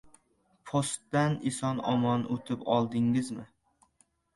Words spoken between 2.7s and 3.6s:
oldingizmi?